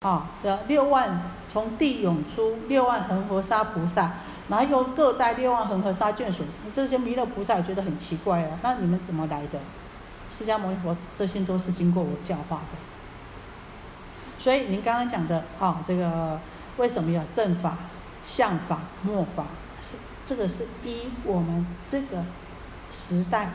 [0.00, 1.20] 啊的六万
[1.50, 4.12] 从地涌出六万恒河沙菩萨，
[4.48, 9.58] 然后又各带六万恒河沙眷属，这些弥勒菩萨也觉得很奇怪啊，那你们怎么来的？
[10.30, 12.78] 释迦牟尼佛这些都是经过我教化的。
[14.38, 16.38] 所以您刚刚讲的啊，这个
[16.76, 17.76] 为什么要正法、
[18.24, 19.46] 相法、末法？
[19.82, 22.24] 是这个是依我们这个
[22.92, 23.50] 时代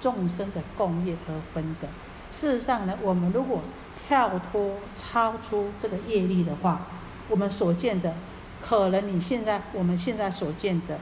[0.00, 1.86] 众生的共业而分的。
[2.32, 3.60] 事实上呢，我们如果
[4.08, 6.80] 跳脱、超出这个业力的话，
[7.28, 8.14] 我们所见的，
[8.62, 10.98] 可能你现在我们现在所见的，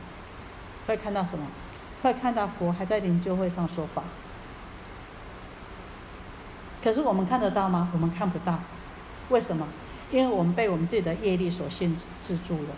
[0.89, 1.47] 会看到什么？
[2.03, 4.03] 会看到佛还在灵鹫会上说法。
[6.83, 7.91] 可是我们看得到吗？
[7.93, 8.59] 我们看不到。
[9.31, 9.67] 为什么？
[10.11, 12.71] 因为我们被我们自己的业力所限制住了。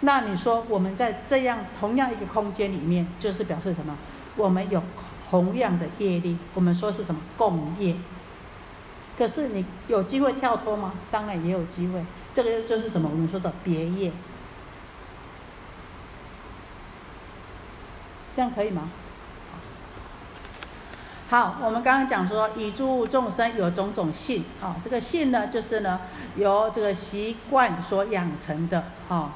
[0.00, 3.96] 那你说我们在这样同样一个空间里面，就是表示什么？
[4.36, 4.82] 我们有
[5.30, 7.94] 同样的业力，我们说是什么共业？
[9.16, 10.92] 可是你有机会跳脱吗？
[11.10, 12.04] 当然也有机会。
[12.34, 13.08] 这个就是什么？
[13.10, 14.12] 我们说的别业。
[18.34, 18.90] 这样可以吗？
[21.30, 26.00] 好，我们刚刚讲说，以诸众生有种种性啊，这个性呢，就是呢，
[26.36, 29.32] 由这个习惯所养成的啊，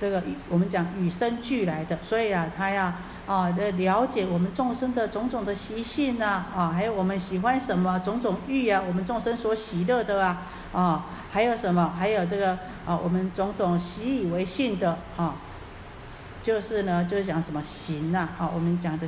[0.00, 2.92] 这个我们讲与生俱来的，所以啊，他要。
[3.30, 11.94] 啊，的了解我们众生的种种的习性呐，啊，还有我们喜欢什么种种欲啊，我们众生所喜乐的啊，啊，还有什么？
[11.96, 15.36] 还有这个啊，我们种种习以为性的啊，
[16.42, 19.06] 就是呢，就是讲什么行呐，啊，我们讲的，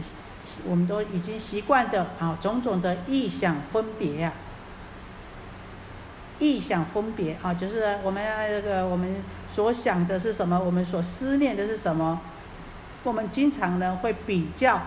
[0.68, 4.32] 我们都已经习惯的啊，种种的意想分别呀，
[6.38, 9.16] 意想分别啊，就是我们这个我们
[9.52, 12.20] 所想的是什么，我们所思念的是什么。
[13.02, 14.80] 我们经常呢会比较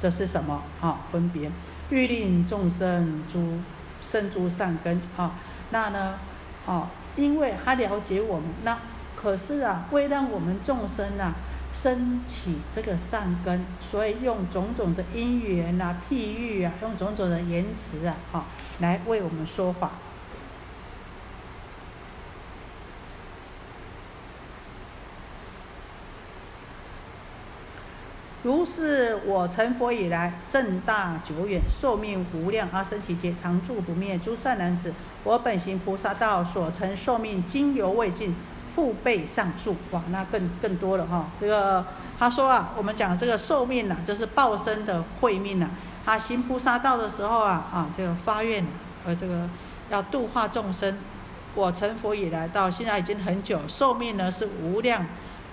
[0.00, 1.00] 的是什么啊？
[1.10, 1.50] 分别
[1.90, 3.58] 欲令众生诸
[4.00, 5.32] 生诸善根啊。
[5.70, 6.14] 那呢，
[6.66, 8.78] 哦，因为他了解我们，那
[9.14, 11.34] 可是啊，为让我们众生啊
[11.72, 18.44] 升起这个善根，所以用种种的因缘啊、譬喻啊，用种种的言辞啊，哈，
[18.80, 19.92] 来为我们说法。
[28.42, 34.18] 如是我成佛以来，甚大久远，寿命无量，阿僧祇劫，常住不灭。
[34.18, 34.92] 诸善男子，
[35.22, 38.34] 我本行菩萨道，所成寿命，今犹未尽，
[38.74, 39.76] 复倍上述。
[39.92, 41.28] 哇，那更更多了哈。
[41.40, 41.86] 这个
[42.18, 45.70] 他说啊，我们讲这个寿命呐，就是报身的慧命呐。
[46.04, 48.66] 他行菩萨道的时候啊，啊，这个发愿，
[49.06, 49.48] 呃，这个
[49.88, 50.98] 要度化众生。
[51.54, 55.06] 我成佛以来，到现在已经很久，寿命呢是无量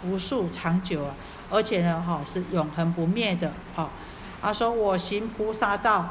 [0.04, 1.14] 无数长久啊。
[1.50, 3.90] 而且呢，哈是永恒不灭的啊！
[4.42, 6.10] 他说：“我行菩萨道，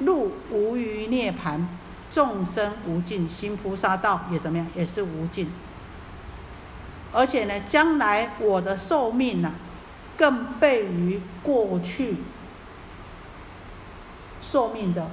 [0.00, 1.68] 路无余涅盘，
[2.10, 4.66] 众生无尽，行菩萨道也怎么样？
[4.74, 5.50] 也是无尽。
[7.12, 9.52] 而且呢，将来我的寿命呢，
[10.16, 12.18] 更倍于过去
[14.42, 15.10] 寿命的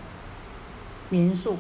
[1.10, 1.58] 年数。”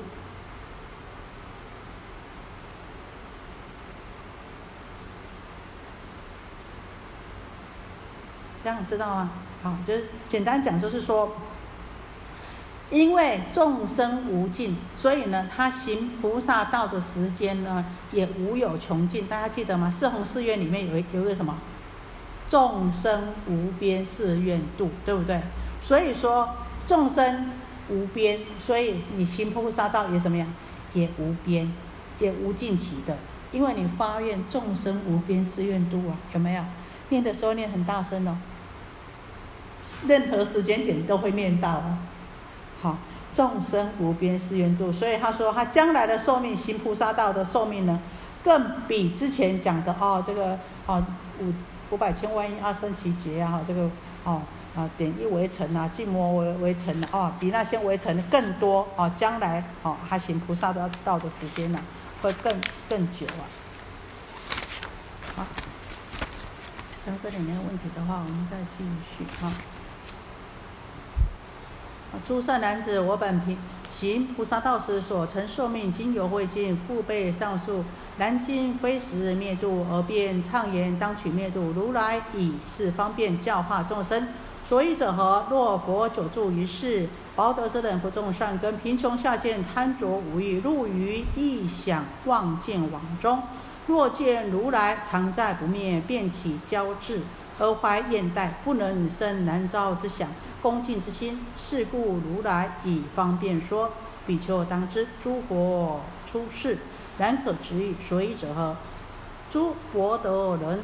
[8.65, 9.29] 这样知道吗？
[9.61, 11.33] 好，就是简单讲，就是说，
[12.89, 19.27] 因为众生无尽，所以呢，他行菩萨道的时间呢，也无有穷尽。
[19.27, 19.91] 大家记得吗？
[19.91, 21.55] 四弘誓愿里面有一有一个什么？
[22.49, 25.39] 众生无边誓愿度，对不对？
[25.83, 26.49] 所以说
[26.87, 27.51] 众生
[27.89, 30.51] 无边，所以你行菩萨道也怎么样？
[30.95, 31.71] 也无边，
[32.17, 33.15] 也无尽期的。
[33.51, 36.63] 因为你发愿众生无边誓愿度啊，有没有？
[37.09, 38.35] 念的时候念很大声哦。
[40.07, 41.81] 任何时间点都会念到，
[42.81, 42.97] 好，
[43.33, 47.99] 众生无边誓愿度，所以他说他将来的寿命，行菩萨道的寿命呢，
[48.43, 51.05] 更比之前讲的哦，这个哦
[51.39, 51.53] 五
[51.91, 53.89] 五百千万亿阿僧祇劫啊，这个
[54.23, 54.41] 哦
[54.75, 61.79] 啊点一围城啊，静摩围围城啊，比那些围城更多哦，将来哦他行菩萨的道的时间呢，
[62.21, 62.53] 会更
[62.89, 63.43] 更久啊。
[65.35, 65.45] 好，
[67.05, 68.83] 那这里没有问题的话，我们再继
[69.17, 69.51] 续哈。
[72.23, 73.57] 诸善男子，我本平
[73.91, 77.83] 行菩萨道时所成受命，今犹未尽，复备上述。
[78.17, 81.73] 南今非时灭度，而便畅言当取灭度。
[81.75, 84.27] 如来以是方便教化众生。
[84.67, 85.45] 所以者何？
[85.49, 93.43] 若佛久住于世，薄德之人不种善根，贫穷下贱，贪着无欲，入于异想妄见网中。
[93.85, 97.21] 若见如来常在不灭，便起骄志，
[97.59, 100.27] 而怀厌怠，不能生难遭之想。
[100.61, 103.91] 恭敬之心，是故如来以方便说。
[104.27, 106.79] 比丘当知，诸佛出世，
[107.19, 108.75] 然可执意，所以者何？
[109.51, 110.81] 诸佛得人，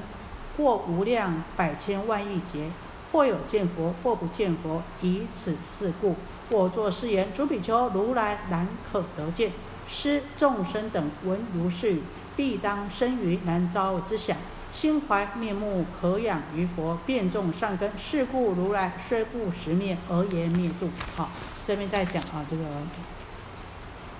[0.55, 2.69] 或无量百千万亿劫，
[3.11, 6.15] 或有见佛，或不见佛，以此事故，
[6.49, 9.51] 我作是言：诸比丘，如来难可得见。
[9.87, 12.03] 施众生等闻如是语，
[12.35, 14.37] 必当生于难遭之想，
[14.71, 17.91] 心怀面目可养于佛，变众善根。
[17.99, 20.89] 是故如来虽不实灭，而言灭度。
[21.15, 21.29] 好，
[21.63, 22.63] 这边在讲啊，这个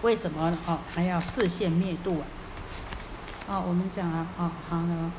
[0.02, 2.22] 为什么哦，还要视现灭度
[3.48, 3.56] 啊？
[3.56, 5.12] 啊，我们讲啊，啊，好呢。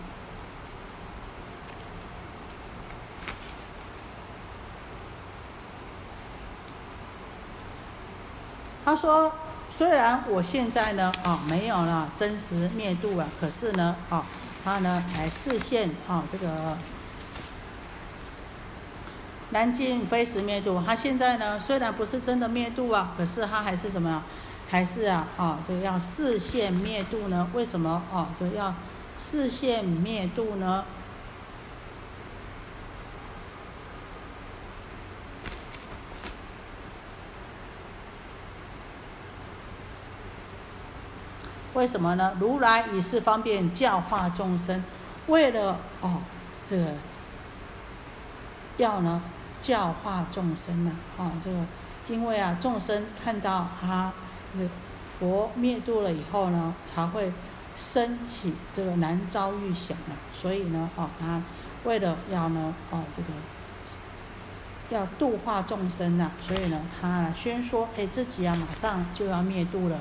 [8.85, 9.33] 他说。
[9.75, 14.23] 虽然我现在呢，啊，没有了真实灭度啊，可是呢，啊，
[14.65, 16.77] 他呢还视现啊这个
[19.51, 20.83] 南京非实灭度。
[20.87, 24.23] 他现在呢虽然不是真的灭度啊，可是他还是什么？
[24.69, 27.47] 还是啊，啊，这个要视现灭度呢？
[27.53, 28.29] 为什么啊？
[28.39, 28.75] 这要
[29.19, 30.85] 视现灭度呢？
[41.75, 42.37] 为什么呢？
[42.39, 44.85] 如来以是方便教化众生，
[45.29, 46.19] 为了哦，
[46.69, 46.85] 这个
[48.77, 49.23] 要呢
[49.61, 51.59] 教化众生呢，啊，这个
[52.09, 54.13] 因为啊众生看到啊
[54.55, 54.69] 这
[55.19, 57.33] 佛灭度了以后呢，才会
[57.75, 61.41] 升起这个难遭遇想啊，所以呢，哦，他
[61.85, 63.29] 为了要呢，哦，这个
[64.91, 69.99] 要度化众生呐，所以呢，他宣说，哎，自己啊马上就要灭度了。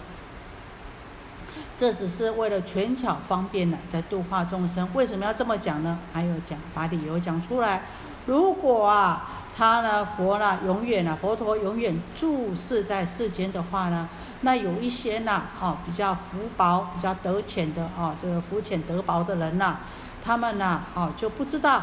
[1.81, 4.87] 这只是为了权巧方便呢，在度化众生。
[4.93, 5.97] 为什么要这么讲呢？
[6.13, 7.81] 还有讲，把理由讲出来。
[8.27, 14.07] 如果啊，他呢，佛呢，永远呢，佛陀永远住世在世间的话呢，
[14.41, 19.77] 那有一些呢，哦，比较福薄、比较得浅的哦，这个福浅得薄的人呐，
[20.23, 21.81] 他们呢，哦，就不知道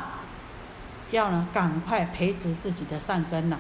[1.11, 3.59] 要呢，赶快培植自己的善根了。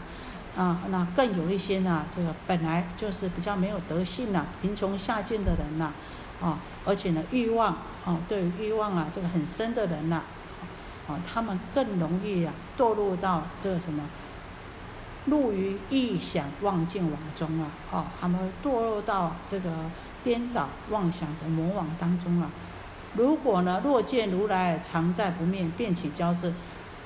[0.56, 5.86] 啊，那更有一些呢，这个本来就是比较没有德性呐，贫穷下贱的人呐。
[5.86, 5.92] 啊，
[6.40, 10.22] 啊而且呢，欲望啊，对欲望啊，这个很深的人呐，
[11.06, 14.04] 啊，他们更容易啊堕入到这个什么，
[15.26, 19.70] 入于臆想妄见网中啊，啊，他们堕入到这个
[20.24, 22.50] 颠倒妄想的魔网当中啊。
[23.14, 26.54] 如果呢，若见如来常在不灭，便起骄志，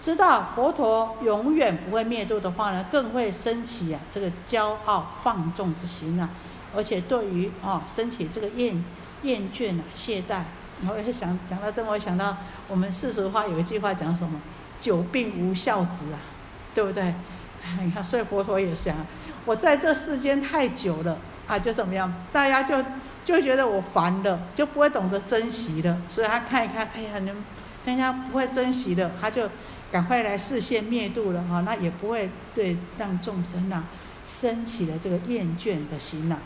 [0.01, 6.29] 知道佛陀永远不会灭度的话呢，更会升起啊这个骄傲放纵之心啊，
[6.77, 8.85] 而且对于啊升起这个厌。
[9.23, 10.43] 厌倦了，懈怠。
[10.89, 12.37] 我也想讲到这，我想到
[12.69, 14.41] 我们世俗话有一句话讲什么？
[14.81, 16.19] 久病无孝子啊，
[16.75, 17.15] 对不对？
[17.81, 18.97] 你看，所以佛陀也想，
[19.45, 21.17] 我在这世间太久了
[21.47, 22.13] 啊，就怎么样？
[22.33, 22.85] 大家就
[23.25, 25.97] 就觉得我烦了，就不会懂得珍惜了。
[26.09, 27.37] 所以他看一看，哎呀，你们
[27.85, 29.49] 大家不会珍惜的，他就
[29.93, 31.61] 赶快来视线灭度了哈。
[31.61, 33.85] 那也不会对让众生呐
[34.27, 36.39] 升起了这个厌倦的心呐。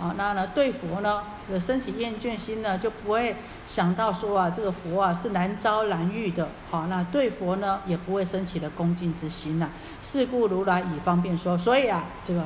[0.00, 3.36] 啊，那呢对佛呢，这升起厌倦心呢，就不会
[3.66, 6.48] 想到说啊，这个佛啊是难遭难遇的。
[6.68, 9.70] 好，那对佛呢，也不会升起的恭敬之心呐。
[10.02, 12.44] 是故如来以方便说，所以啊，这个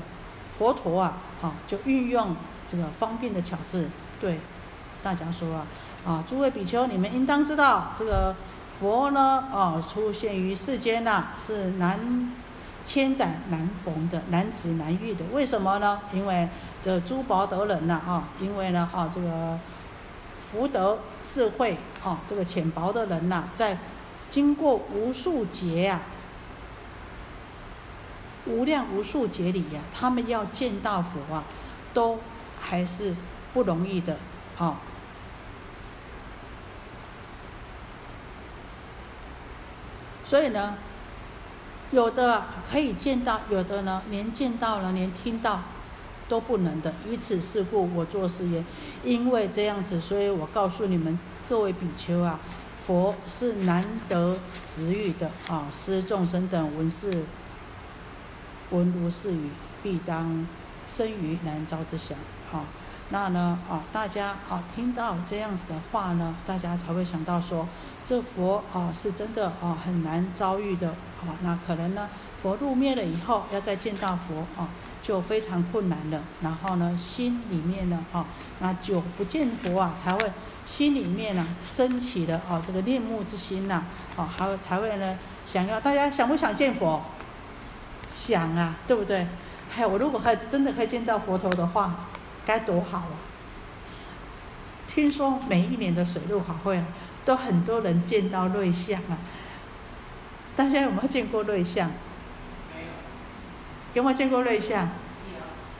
[0.59, 2.37] 佛陀啊，啊就运用
[2.67, 3.89] 这个方便的巧智
[4.21, 4.39] 对
[5.03, 5.67] 大家说啊，
[6.07, 8.37] 啊诸位比丘，你们应当知道，这个
[8.79, 12.31] 佛呢，啊出现于世间呐，是难。
[12.89, 16.01] 千载难逢的，难值难遇的，为什么呢？
[16.11, 16.49] 因为
[16.81, 19.61] 这诸宝德人呐，啊，因为呢，啊，这个
[20.51, 23.77] 福德智慧，啊，这个浅薄的人呐，在
[24.31, 26.01] 经过无数劫呀，
[28.47, 31.45] 无量无数劫里呀，他们要见到佛啊，
[31.93, 32.19] 都
[32.59, 33.15] 还是
[33.53, 34.17] 不容易的，
[34.57, 34.81] 啊。
[40.25, 40.79] 所以呢。
[41.91, 45.63] 有的可以见到，有的呢连见到了，连听到
[46.29, 46.93] 都不能的。
[47.09, 48.63] 以此事故，我做誓言，
[49.03, 51.19] 因为这样子，所以我告诉你们
[51.49, 52.39] 各位比丘啊，
[52.85, 57.25] 佛是难得值遇的啊，施众生等闻是
[58.71, 59.49] 闻如是语，
[59.83, 60.47] 必当
[60.87, 62.19] 生于难遭之想
[62.53, 62.65] 啊。
[63.09, 67.67] 那呢啊，大家啊听到这样子的话呢，大家才会想到说。
[68.09, 70.89] 这佛啊，是真的啊，很难遭遇的
[71.21, 71.37] 啊。
[71.43, 72.09] 那可能呢，
[72.43, 74.67] 佛入灭了以后，要再见到佛啊，
[75.03, 76.23] 就非常困难了。
[76.41, 78.25] 然后呢，心里面呢，啊，
[78.61, 80.33] 那久不见佛啊，才会
[80.65, 83.85] 心里面呢升起了啊这个恋慕之心呐，
[84.17, 87.03] 啊，还才会呢想要大家想不想见佛？
[88.11, 89.27] 想啊，对不对？
[89.77, 92.07] 哎，我如果还真的可以见到佛陀的话，
[92.47, 93.21] 该多好啊！
[94.87, 96.85] 听说每一年的水陆法会啊，
[97.29, 99.19] 都很多人见到瑞相啊。
[100.57, 101.91] 大家有没有见过瑞相？
[101.91, 101.95] 有。
[103.93, 104.89] 有没有见过瑞相？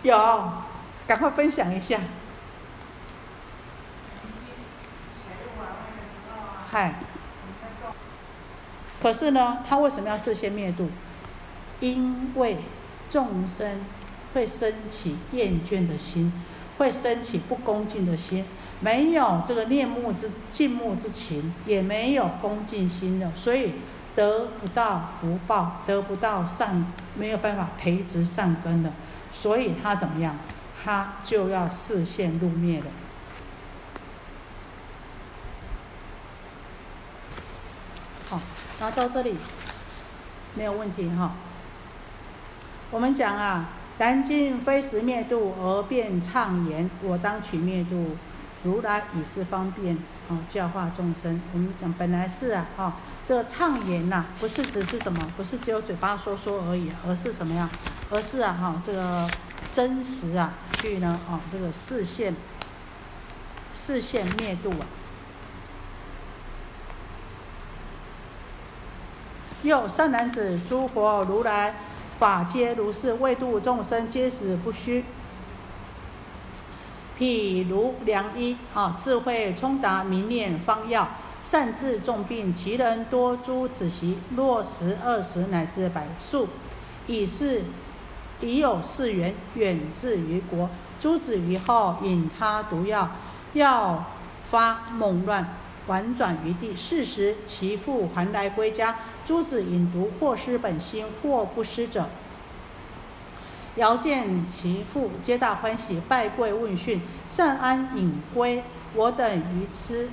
[0.03, 0.15] 有。
[0.15, 0.53] 有，
[1.07, 2.01] 赶快分享一下。
[6.67, 6.97] 嗨。
[9.01, 10.91] 可是呢，他为什么要事先灭度？
[11.81, 12.59] 因为
[13.11, 13.81] 众生
[14.35, 16.31] 会升起厌倦的心，
[16.77, 18.45] 会升起不恭敬的心，
[18.81, 23.75] 没有这个念慕之敬慕之情，也没有恭敬心的，所以
[24.15, 28.93] 得不到福报，得不到善，没有办法培植善根的，
[29.33, 30.37] 所以他怎么样？
[30.85, 32.87] 他就要视线入灭了。
[38.29, 38.41] 好。
[38.81, 39.35] 那到这里，
[40.55, 41.33] 没有问题哈。
[42.93, 48.17] 我们讲啊，然今非时灭度而便畅言，我当取灭度，
[48.65, 49.97] 如来以是方便
[50.29, 51.41] 啊，教化众生。
[51.53, 52.93] 我们讲本来是啊，哈，
[53.25, 57.71] 这个畅言呐，不是只是什么，不是只有嘴巴说说而已，而是什么呀？
[58.11, 59.29] 而是啊，哈，这个
[59.73, 62.35] 真实啊，去呢，啊，这个视线，
[63.77, 64.87] 视线灭度啊。
[69.63, 71.75] 又善男子，诸佛如来
[72.19, 75.05] 法皆如是，为度众生，皆死不虚。
[77.19, 81.09] 譬如良医啊，智慧充达，明念方药，
[81.43, 82.55] 善治重病。
[82.55, 86.49] 其人多诸子习，若十、二十乃至百数，
[87.09, 87.63] 已是
[88.41, 90.71] 已有四缘，远至于国。
[91.01, 93.11] 诸子于后引他毒药，
[93.55, 94.05] 药
[94.49, 95.57] 发猛乱，
[95.89, 96.77] 婉转于地。
[96.77, 98.95] 是时其父还来归家。
[99.25, 102.09] 诸子饮毒，或失本心，或不失者，
[103.79, 108.63] 遥见其父，皆大欢喜，拜跪问讯，善安隐归。
[108.95, 110.09] 我等愚痴，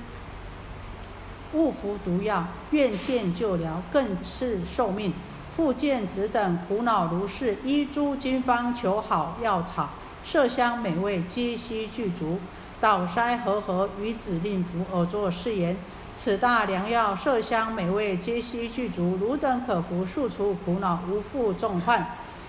[1.52, 5.12] 误服毒药，愿见救疗，更赐寿命。
[5.56, 9.90] 复见子等苦恼如是，依诸经方求好药草，
[10.24, 12.38] 麝香美味，皆悉具足。
[12.80, 15.76] 导筛和合，与子令服，而作是言。
[16.14, 19.18] 此大良药，麝香美味，皆悉具足。
[19.20, 22.06] 汝等可服，速除苦恼，无负重患。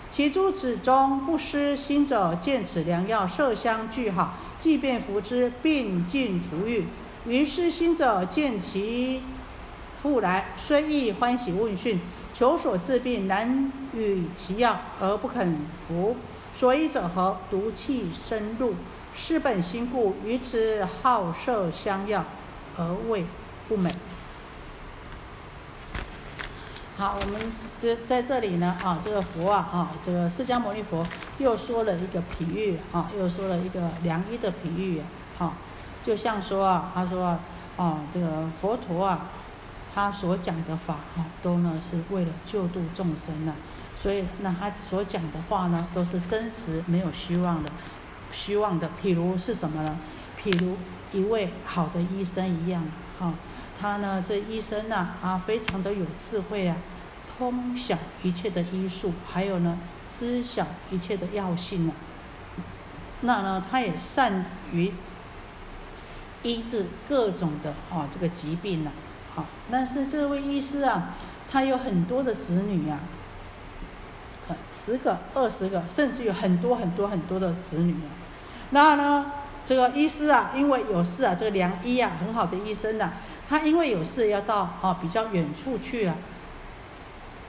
[0.09, 6.85] 其诸子中不失心者，见此良药，色香俱好，即便服之，病尽除愈。
[7.25, 9.21] 于失心者，见其
[10.01, 11.99] 父来，虽亦欢喜问讯，
[12.33, 16.15] 求所治病，难与其药而不肯服。
[16.57, 17.37] 所以者何？
[17.51, 18.73] 毒气深入，
[19.15, 20.15] 失本心故。
[20.25, 22.25] 于此好色香药，
[22.77, 23.25] 而味。
[23.67, 23.93] 不美。
[26.95, 31.05] 好，我们这在这里呢啊，这个佛啊啊，这个释迦牟尼佛
[31.37, 35.01] 又说了一个比喻啊，又说了一个良医的比喻
[35.37, 35.53] 啊，
[36.03, 37.37] 就像说啊，他说
[37.77, 39.27] 啊，这个佛陀啊，
[39.93, 43.53] 他所讲的法啊，都呢是为了救度众生呐，
[43.97, 47.69] 所以那他所讲的话呢，都是真实没有虚妄的，
[48.31, 48.89] 虚妄的。
[49.01, 49.97] 譬如是什么呢？
[50.43, 50.77] 譬如
[51.11, 52.83] 一位好的医生一样
[53.19, 53.33] 啊。
[53.79, 56.75] 他呢，这医生呐，啊，非常的有智慧啊，
[57.37, 59.77] 通晓一切的医术，还有呢，
[60.09, 61.93] 知晓一切的药性啊。
[63.21, 64.91] 那呢，他也善于
[66.43, 68.91] 医治各种的啊这个疾病呐，
[69.33, 69.45] 好。
[69.71, 71.13] 但是这位医师啊，
[71.51, 72.99] 他有很多的子女啊，
[74.71, 78.09] 十个、二十个，甚至有很多很多很多的子女啊。
[78.71, 79.31] 那呢，
[79.65, 83.13] 这个医师啊，因为有事啊，这个良医啊，很好的医生呐。
[83.49, 86.15] 他因为有事要到啊比较远处去啊，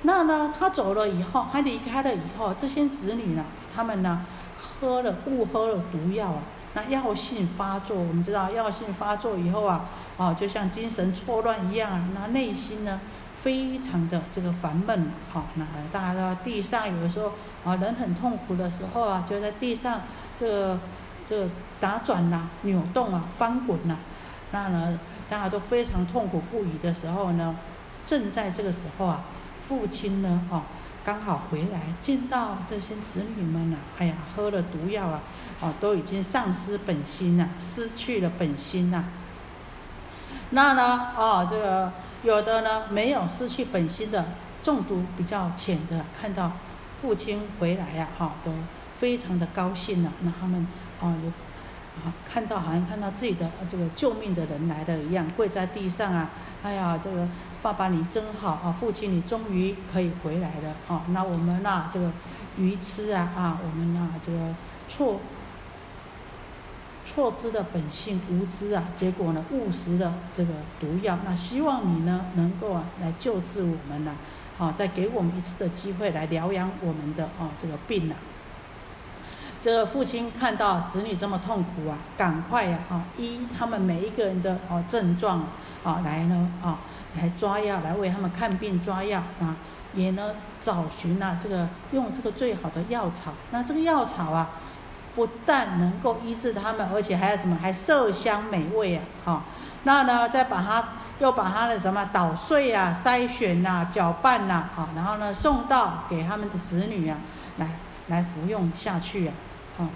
[0.03, 4.25] 那呢他走了以后，他离开了以后，这些子女呢，他们呢
[4.57, 6.43] 喝了误喝了毒药啊，
[6.75, 9.85] 那药性发作，我们知道药性发作以后啊，
[10.17, 13.01] 啊就像精神错乱一样啊，那内心呢
[13.43, 17.33] 非常的这个烦闷，好，那大家在地上有的时候
[17.65, 20.03] 啊人很痛苦的时候啊，就在地上
[20.37, 20.79] 这个
[21.27, 21.51] 这个
[21.81, 23.97] 打转呐、扭动啊、翻滚呐，
[24.53, 24.99] 那呢。
[25.31, 27.55] 大家都非常痛苦不已的时候呢，
[28.07, 29.23] 正在这个时候啊，
[29.69, 30.63] 父亲呢，哦，
[31.05, 35.21] 刚好回来，见到这些子女们呐，哎呀，喝了毒药啊，
[35.61, 39.05] 哦，都已经丧失本心了，失去了本心呐。
[40.51, 44.25] 那呢，哦，这个有的呢，没有失去本心的，
[44.63, 46.53] 中毒比较浅的，看到
[47.03, 48.51] 父亲回来呀，哈，都
[48.99, 50.11] 非常的高兴了。
[50.23, 50.67] 那他们，
[51.01, 51.31] 哦，有。
[52.25, 56.31] 看到好像看到自己的这个救命的人来了一样，跪在地上啊！
[56.63, 57.27] 哎呀，这个
[57.63, 58.75] 爸爸你真好啊！
[58.79, 61.03] 父亲你终于可以回来了啊！
[61.09, 62.11] 那我们那这个
[62.57, 64.55] 愚痴啊啊，我们啊这个
[64.89, 65.21] 错
[67.05, 71.19] 错知的本性无知啊，结果呢误食了这个毒药。
[71.25, 74.13] 那希望你呢能够啊来救治我们呐，
[74.57, 78.15] 好再给我们一次的机会来疗养我们的啊这个病呐。
[79.61, 85.45] 这个父亲看到子女这么痛苦啊，赶快呀啊依他们每一个人的哦症状
[85.83, 86.79] 啊来呢啊
[87.19, 89.57] 来抓药来为他们看病抓药啊，
[89.93, 90.31] 也呢
[90.63, 93.33] 找寻啊这个用这个最好的药草。
[93.51, 94.51] 那这个药草啊，
[95.15, 97.59] 不但能够医治他们，而且还有什么？
[97.61, 99.03] 还色香美味啊！
[99.25, 99.43] 哈，
[99.83, 100.85] 那呢再把它
[101.19, 107.19] 又把它的什么捣碎啊、筛选呐、搅拌呐，好，然后呢送到给他们的子女啊
[107.57, 107.69] 来
[108.07, 109.35] 来服用下去啊。
[109.79, 109.91] 啊，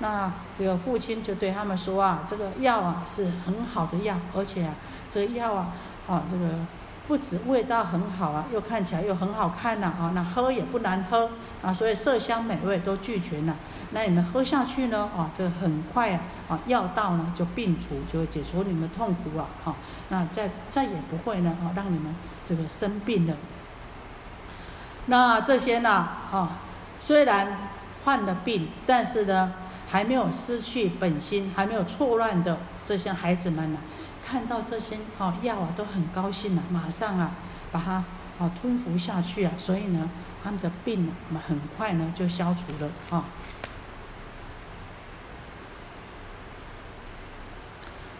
[0.00, 4.74] 那这个父亲就对他们说啊，这个药啊是很好的药，而且啊，
[5.08, 5.68] 这个药啊，
[6.08, 6.54] 啊这个
[7.06, 11.30] 不止味道很好啊，又看起来又很好看呐，啊，那喝也不难喝
[11.62, 13.54] 啊，所以色香美味都俱全了。
[13.92, 19.74] 那你们喝下去呢，啊，这个很快啊，啊药到呢就病除，就会解除你们痛苦啊，哈，
[20.08, 22.14] 那再再也不会呢，啊让你们
[22.48, 23.34] 这个生病了。
[25.06, 25.90] 那这些呢，
[26.32, 26.58] 啊
[27.00, 27.68] 虽然。
[28.04, 29.52] 患了病，但是呢，
[29.86, 33.78] 还没有失去本心，还没有错乱的这些孩子们呢，
[34.30, 37.30] 看到这些哦药啊，都很高兴了，马上啊
[37.72, 38.04] 把它
[38.38, 40.10] 哦吞服下去啊，所以呢，
[40.44, 41.12] 他们的病呢，
[41.48, 43.24] 很快呢就消除了啊。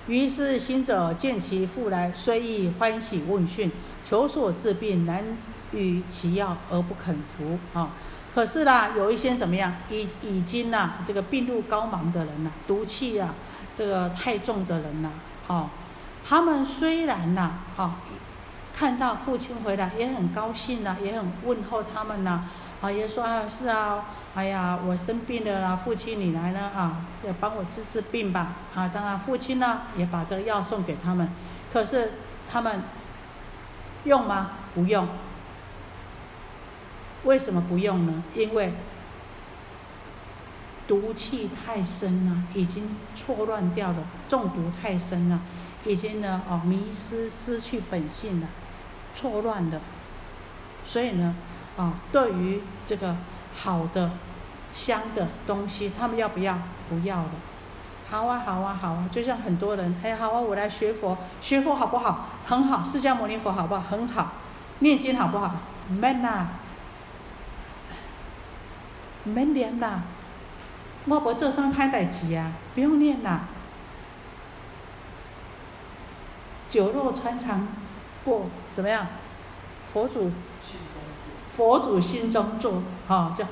[0.06, 3.70] 于是行者见其父来，虽亦欢喜问讯，
[4.06, 5.22] 求所治病，难
[5.72, 7.90] 与其药而不肯服啊。
[8.34, 13.34] 可是啦，有一些怎么样，已已经呐，这个病入膏肓的人呐，毒气啊，
[13.76, 15.10] 这个太重的人呐，
[15.48, 15.68] 哦，
[16.28, 17.96] 他们虽然呐，啊，
[18.74, 22.44] 看到父亲回来也很高兴呐，也很问候他们呐，
[22.82, 24.04] 啊，也说啊，是啊，
[24.34, 31.30] 哎呀，我生病了啦，父亲你来了啊，要帮我治治病吧，啊，当然父亲呢也把这个药送给他们，
[31.72, 32.12] 可是
[32.46, 32.82] 他们
[34.04, 34.50] 用吗？
[34.74, 35.08] 不用。
[37.24, 38.22] 为什么不用呢？
[38.34, 38.74] 因为
[40.86, 43.96] 毒气太深了，已经错乱掉了，
[44.28, 45.40] 中毒太深了，
[45.84, 48.48] 已经呢哦迷失失去本性了，
[49.14, 49.80] 错乱了。
[50.84, 51.34] 所以呢，
[51.76, 53.16] 啊，对于这个
[53.54, 54.10] 好的
[54.72, 56.58] 香的东西，他们要不要？
[56.88, 57.30] 不要了。
[58.10, 62.28] 好啊，好啊，好啊，就像很多人，哎，好啊，我来学佛，学佛好不好？
[62.46, 62.82] 很好。
[62.82, 63.82] 释迦牟尼佛好不好？
[63.82, 64.32] 很好。
[64.78, 65.56] 念经好不好
[65.90, 66.48] ？man 呐。
[69.24, 70.00] 唔免念啦，
[71.04, 73.42] 我无做啥歹代志啊，不用念啦。
[76.68, 77.66] 酒肉穿肠
[78.24, 79.06] 过，怎么样？
[79.92, 80.30] 佛祖，
[81.56, 83.44] 佛祖心中坐，吼，就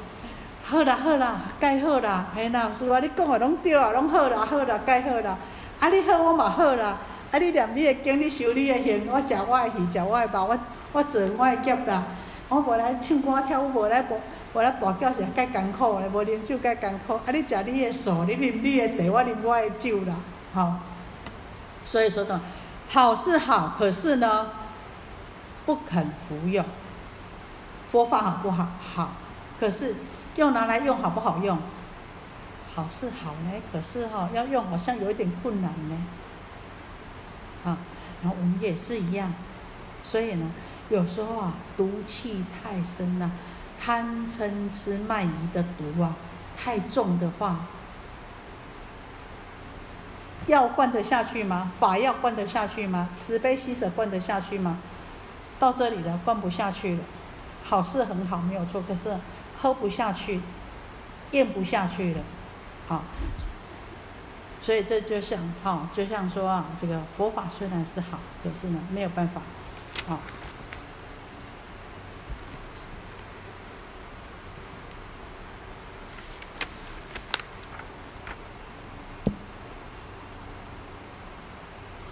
[0.63, 5.39] 好啦好啦，该好啦，嘿啦，是话你讲的拢对啊，拢好啦好啦，该好啦。
[5.81, 6.99] 啊，你好我嘛好啦，
[7.31, 10.59] 啊，你念你的经，你修你的行，我食我的鱼，食我的肉，我
[10.93, 12.03] 我做我的业啦。
[12.49, 14.21] 我无来唱歌跳舞，无来无。
[14.53, 17.15] 我来跋筊是介艰苦嘞，无啉酒介艰苦。
[17.15, 20.15] 啊，你食你的素，你啉你的茶，我啉我的酒啦，
[20.53, 20.75] 好。
[21.85, 22.41] 所以说什么？
[22.89, 24.49] 好是好，可是呢，
[25.65, 26.65] 不肯服用。
[27.91, 28.69] 佛法好不好？
[28.81, 29.11] 好。
[29.59, 29.95] 可是
[30.35, 31.59] 又拿来用，好不好用？
[32.75, 36.07] 好是好呢，可是哈，要用好像有一点困难呢。
[37.65, 37.79] 啊，
[38.23, 39.33] 然后我们也是一样。
[40.05, 40.51] 所以呢，
[40.89, 43.31] 有时候啊，毒气太深了。
[43.79, 46.15] 贪嗔痴慢疑的毒啊，
[46.57, 47.61] 太重的话，
[50.47, 51.73] 要灌得下去吗？
[51.79, 53.09] 法要灌得下去吗？
[53.15, 54.79] 慈悲喜舍灌得下去吗？
[55.59, 57.01] 到这里了，灌不下去了。
[57.65, 59.17] 好是很好，没有错，可是
[59.61, 60.41] 喝不下去，
[61.33, 62.21] 咽不下去了，
[62.87, 63.03] 好，
[64.63, 69.41] 所以这就像哈，就像说啊，这个佛法虽然是好，可是呢，没有办法，
[70.09, 70.21] 啊。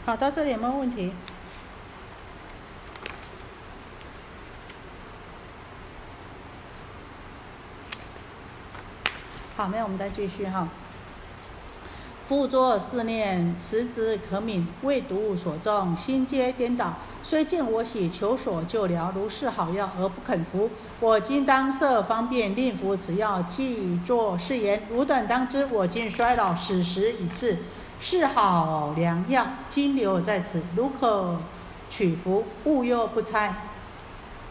[0.07, 1.11] 好，到这里有没有问题？
[9.57, 10.69] 好，没有，我们再继续哈。
[12.29, 16.93] 复作思念，持之可悯，为毒物所中，心皆颠倒。
[17.25, 20.71] 虽见我喜，求所救疗，如是好药而不肯服。
[21.01, 27.57] 我今当设方便，令服此药，既作是言：汝等当知，我今衰老，死时已至。
[28.01, 31.39] 是好良药，金留在此，如可
[31.89, 33.55] 取服，勿忧不猜。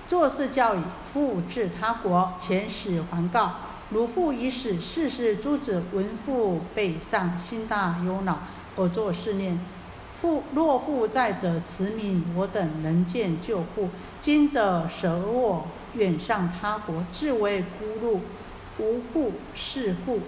[0.08, 0.80] 做事教以
[1.12, 3.52] 复至他国，遣使还告。
[3.92, 8.40] 汝父已死，世世诸子闻父背上，心大忧恼，
[8.76, 9.60] 而作是念：
[10.20, 13.90] 父若父在者，慈悯我等能见救护。
[14.20, 18.22] 今者舍我远上他国，自为孤路，
[18.80, 20.22] 无故是故。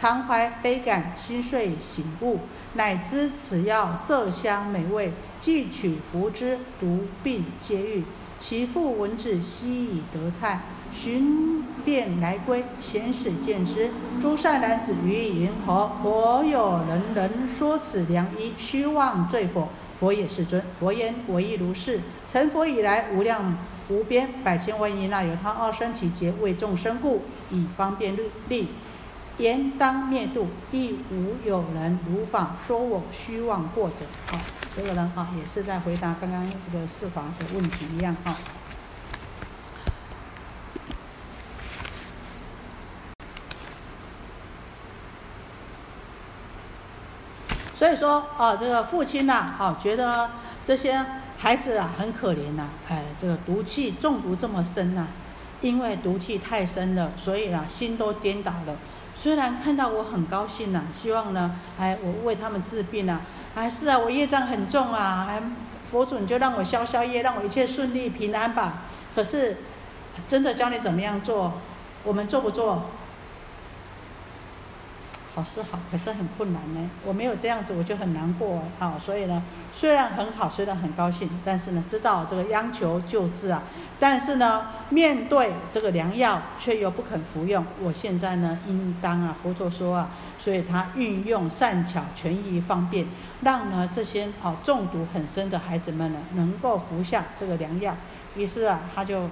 [0.00, 2.38] 常怀悲感，心碎醒悟，
[2.72, 8.02] 乃知此药色香美味，既取服之，毒病皆愈。
[8.38, 10.62] 其父闻之，悉以得菜。
[10.96, 13.90] 寻遍来归，贤使见之。
[14.18, 15.92] 诸善男子于云何？
[16.02, 19.68] 佛有人人说此良医，虚妄罪否？
[19.98, 20.62] 佛也是尊。
[20.78, 22.00] 佛言：我亦如是。
[22.26, 23.54] 成佛以来，无量
[23.90, 28.16] 无边百千万亿那由他二身体劫，为众生故，以方便
[28.48, 28.68] 利。
[29.40, 34.04] 言当灭度，亦无有人如法说我虚妄过者。
[34.30, 34.38] 啊，
[34.76, 38.36] 这个呢，哈，也是在回答刚刚这个四法的问题一样，啊。
[47.74, 50.30] 所以说啊，这个父亲呐，啊，觉得
[50.62, 51.02] 这些
[51.38, 55.08] 孩子啊很可怜呐，哎，这个毒气中毒这么深呐，
[55.62, 58.76] 因为毒气太深了，所以啊心都颠倒了。
[59.20, 63.20] 虽然看到我很高兴呐，希望呢，哎，我为他们治病啊，
[63.54, 65.42] 哎，是啊，我业障很重啊，哎，
[65.90, 68.84] 佛祖你就让我消消业，让我一切顺利平安吧。
[69.14, 69.58] 可是
[70.26, 71.52] 真的教你怎么样做，
[72.02, 72.84] 我们做不做？
[75.32, 76.90] 好是好，可是很困难呢。
[77.04, 78.98] 我没有这样子，我就很难过啊。
[79.00, 79.40] 所以呢，
[79.72, 83.62] 虽然很好，虽然很高兴，但是呢，知道这个央求救治啊。
[84.00, 87.64] 但是呢，面对这个良药，却又不肯服用。
[87.80, 93.06] 我现在呢，应当啊，佛陀说啊，所以他运用善巧权宜方便，
[93.42, 97.96] 让呢这些啊中毒很深的孩子们呢，能够服下这个良药。
[98.34, 99.28] 于是啊，他就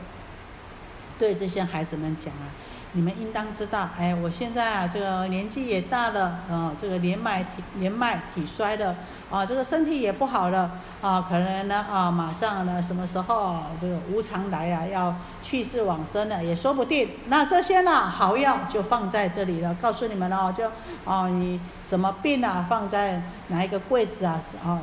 [1.18, 2.46] 对这些孩子们讲啊。
[2.92, 8.96] 你们应当知道，哎，我现在啊，这个年纪也大了，啊，这个年迈体年迈体衰了，
[9.30, 10.70] 啊，这个身体也不好了，
[11.02, 17.10] 啊，可能呢，啊，马上呢，什么时候这个无常来啊，要去世往生了，也说不定。
[17.26, 20.70] 那这些呢，好药就放在这里了，告诉你们了，就，
[21.04, 24.80] 啊，你什么病啊，放在哪一个柜子啊，啊。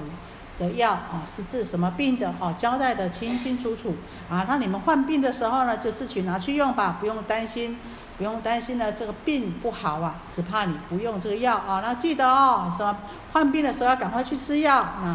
[0.58, 2.34] 的药啊，是治什么病的？
[2.40, 3.96] 哦，交代的清清楚楚
[4.30, 4.46] 啊。
[4.48, 7.78] 那你们患病的时候呢，就自己拿去用吧，不用担心，
[8.18, 11.82] 不用担心呢，这个病不好啊，只怕你不用这个药啊。
[11.84, 12.98] 那记得哦，什么
[13.34, 14.76] 患病的时候要赶快去吃药。
[15.04, 15.10] 那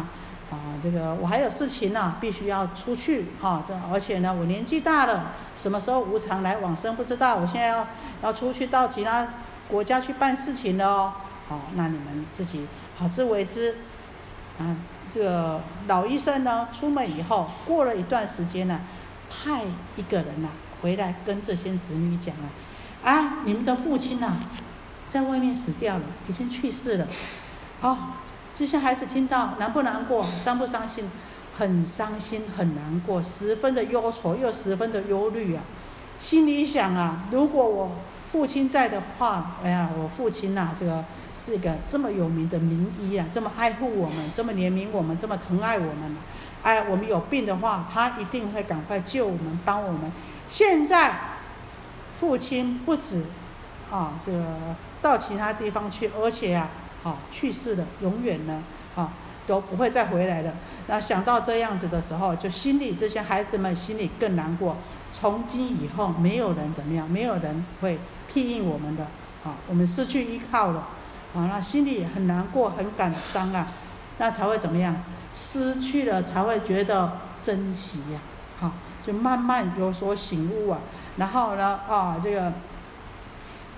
[0.55, 3.63] 啊，这个我还有事情呢，必须要出去啊。
[3.67, 7.37] 这而且呢，我年纪大了，什么时候无常来往生不知道。
[7.37, 7.87] 我现在要
[8.21, 9.27] 要出去到其他
[9.67, 11.13] 国家去办事情了哦。
[11.49, 12.67] 哦，那你们自己
[12.99, 13.75] 好自为之
[14.59, 14.75] 啊。
[15.11, 18.79] 这个老医生呢，出门以后，过了一段时间呢，
[19.29, 19.63] 派
[19.97, 20.47] 一个人呐
[20.81, 22.47] 回来跟这些子女讲啊，
[23.03, 24.37] 啊，你们的父亲呐，
[25.09, 27.05] 在外面死掉了，已经去世了。
[27.81, 28.15] 好，
[28.53, 31.09] 这些孩子听到难不难过，伤不伤心？
[31.57, 35.61] 很伤心，很难过，十分的忧愁，又十分的忧虑啊。
[36.19, 37.91] 心里想啊，如果我
[38.31, 41.03] 父亲在的话，哎呀，我父亲呐，这个。
[41.33, 46.15] 是个这么有名的名医啊，这么爱护我们，这么怜悯我们，这么疼爱我们
[46.63, 50.11] 哎，我们有病的话，他一定会赶快救我们，帮我们。
[50.47, 51.15] 现在
[52.19, 53.23] 父亲不止
[53.89, 54.45] 啊，这个
[55.01, 56.69] 到其他地方去，而且啊，
[57.01, 58.61] 好去世了，永远呢，
[58.95, 59.11] 啊
[59.47, 60.53] 都不会再回来了。
[60.87, 64.77] 那想到这样子的时候，就心里这些孩子们心里更难过。
[65.11, 67.97] 从今以后，没有人怎么样，没有人会
[68.31, 69.05] 庇应我们的，
[69.43, 70.87] 啊，我们失去依靠了。
[71.33, 73.67] 啊，那心里很难过，很感伤啊，
[74.17, 74.95] 那才会怎么样？
[75.33, 78.19] 失去了才会觉得珍惜呀，
[78.59, 80.79] 好，就慢慢有所醒悟啊。
[81.15, 82.51] 然后呢，啊，这个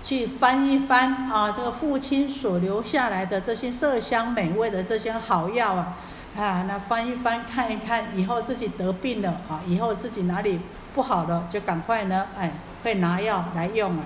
[0.02, 5.96] 去翻一翻啊，这个父亲所留下来的这些色香美味的这些好药啊，
[6.36, 10.58] 啊，那翻一翻看一看，以后自己得病了啊，以后自己哪里
[10.92, 14.02] 不好了，就赶快呢，哎，会拿药来用啊。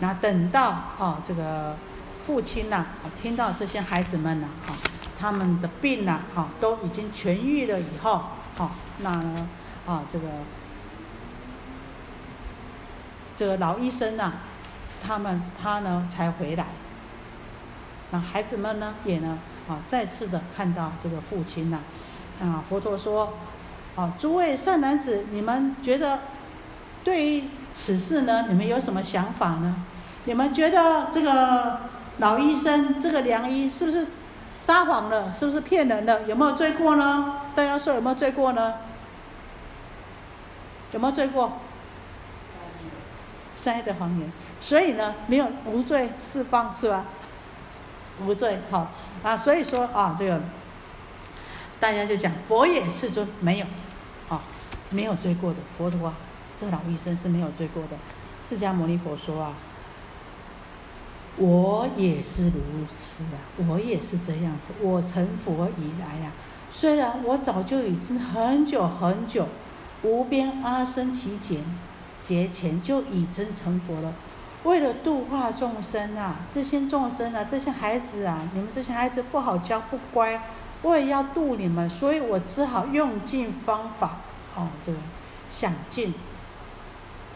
[0.00, 1.76] 那等到啊，这个。
[2.24, 2.86] 父亲呐，
[3.20, 4.74] 听到这些孩子们呐，哈，
[5.18, 8.24] 他们的病呐，哈，都已经痊愈了以后，
[8.56, 9.48] 哈，那呢，
[9.86, 10.28] 啊，这个
[13.34, 14.34] 这个老医生呐，
[15.04, 16.66] 他们他呢才回来。
[18.12, 21.80] 那孩子们呢，也呢，啊，再次的看到这个父亲呐，
[22.40, 23.34] 啊，佛陀说，
[23.96, 26.20] 啊，诸位善男子，你们觉得
[27.02, 29.74] 对于此事呢，你们有什么想法呢？
[30.24, 31.80] 你们觉得这个？
[32.22, 34.06] 老医生，这个良医是不是
[34.54, 35.32] 撒谎了？
[35.32, 36.22] 是不是骗人的？
[36.22, 37.40] 有没有罪过呢？
[37.52, 38.74] 大家说有没有罪过呢？
[40.92, 41.54] 有没有罪过？
[43.56, 44.30] 善意的谎言，
[44.60, 47.06] 所以呢，没有无罪释放是吧？
[48.24, 48.92] 无罪，好
[49.24, 50.40] 啊，所以说啊，这个
[51.80, 53.66] 大家就讲佛也世尊没有，
[54.28, 54.40] 啊，
[54.90, 56.14] 没有罪过的佛陀啊，
[56.56, 57.96] 这个老医生是没有罪过的。
[58.40, 59.54] 释迦牟尼佛说啊，
[61.36, 64.72] 我也是如此啊，我也是这样子。
[64.80, 66.32] 我成佛以来呀，
[66.70, 69.48] 虽然我早就已经很久很久，
[70.02, 71.60] 无边阿僧祇劫
[72.20, 74.12] 劫前就已经成佛了。
[74.64, 80.40] 为了度化众生啊，这些众生啊，这些孩子啊，你们这些孩子不好教不乖，
[80.82, 84.18] 我也要度你们，所以我只好用尽方法，
[84.54, 84.98] 哦，这个
[85.48, 86.14] 想尽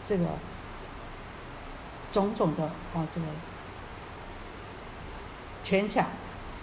[0.05, 0.25] 这个
[2.11, 3.25] 种种的哦，这个
[5.67, 6.01] 权巧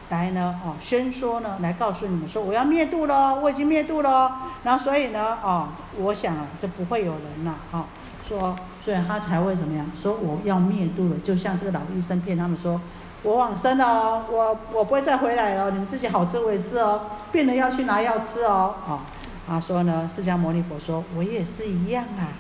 [0.09, 7.85] 来呢，哦，宣说呢，来告诉你们说，我要灭度了，我已经灭度了，然后所以呢，哦，我想啊，这不会有人了，哦，
[8.27, 8.57] 说。
[8.85, 9.87] 所以他才会怎么样？
[9.99, 12.79] 说我要灭度了，就像这个老医生骗他们说，
[13.23, 17.01] 我往生了哦，我我不会再回来了，你们自己好自为之哦。
[17.33, 19.01] 病人要去拿药吃哦，哦，
[19.47, 22.37] 他说呢，释迦牟尼佛说，我也是一样啊。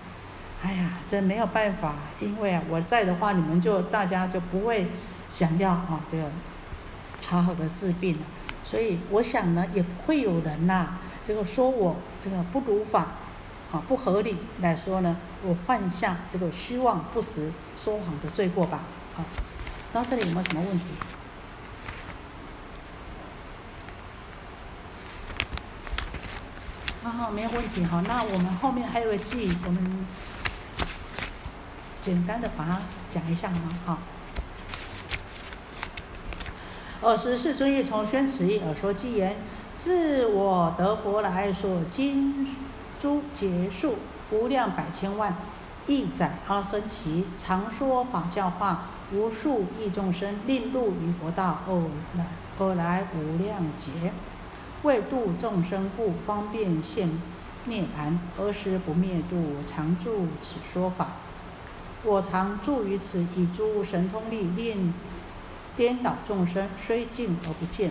[0.63, 4.89] 哎呀，这没有办法，因为啊我在的话，你们就大家就不会
[5.33, 6.25] 想要啊这个
[7.27, 8.19] 好好的治病。
[8.65, 10.89] 所以我想呢，也不会有人呐，
[11.25, 13.07] 这个说我这个不如法。
[13.73, 18.83] 啊，不合理来说呢，我犯下这个虚妄不实、说谎的罪过吧。
[19.17, 19.27] 啊，
[19.93, 20.85] 到这里有没有什么问题？
[27.03, 28.01] 好好，没有问题哈。
[28.07, 30.07] 那我们后面还有个记，我们
[32.01, 33.77] 简单的把它讲一下嘛。
[33.85, 33.99] 好。
[37.05, 39.37] 尔时世尊欲从宣此意，而说偈言：
[39.77, 42.47] 自我得佛来所经。
[43.01, 43.97] 诸结束
[44.31, 45.37] 无量百千万
[45.87, 51.83] 亿载阿僧祇，常说法教化无数亿众生，令入于佛道，偶
[52.17, 52.25] 来
[52.57, 53.91] 偶来无量劫，
[54.85, 57.11] 为度众生故，方便现
[57.67, 61.09] 涅盘，而时不灭度，常住此说法。
[62.05, 64.95] 我常住于此，以诸神通力，令
[65.77, 67.91] 颠倒众生，虽尽而不见。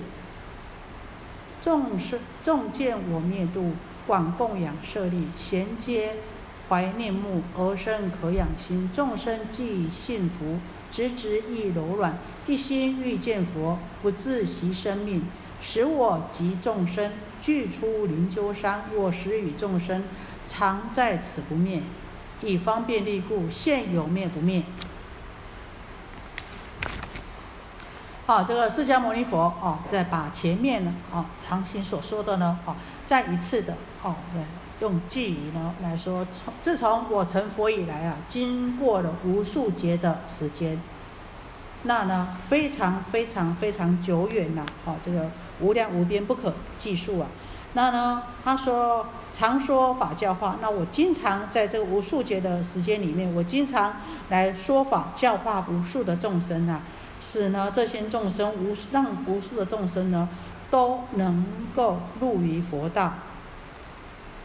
[1.61, 3.73] 众生众见我灭度。
[4.05, 6.17] 广供养舍利，衔接
[6.67, 8.89] 怀念目，而生可养心。
[8.93, 10.59] 众生既信福，
[10.91, 15.23] 直直亦柔软，一心欲见佛，不自惜生命，
[15.61, 18.83] 使我及众生俱出灵鹫山。
[18.93, 20.03] 我时与众生
[20.49, 21.81] 常在此不灭，
[22.41, 24.63] 以方便利故，现有灭不灭。
[28.25, 32.73] 好，这个释迦牟尼佛啊，再把前面呢啊，常行所说的呢啊。
[33.05, 34.15] 再一次的哦，
[34.79, 40.79] 用偈语呢来说，从自从我成佛以来啊，经过了无数劫的时间，
[41.83, 47.27] 那呢非常非常非常久远呐，啊，这个无量无边不可计数啊。
[47.73, 53.97] 那呢，他说常说法教化，那我经常在这个无数劫的时间里面，我经常
[54.29, 56.83] 来说法教化无数的众生啊，
[57.23, 60.29] 使呢这些众生无让无数的众生呢。
[60.73, 63.13] 都能够入于佛道，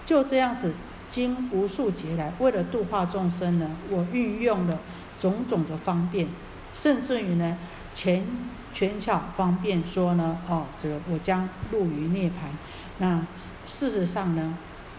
[0.04, 0.74] 就这样子，
[1.08, 4.78] 经无数劫来，为了度化众生呢，我运用了
[5.18, 6.28] 种种的方便，
[6.74, 7.56] 甚至于呢，
[7.94, 8.26] 全
[8.74, 12.50] 全巧方便说呢，哦，这个我将入于涅盘。
[12.98, 13.26] 那
[13.66, 14.54] 事实上呢，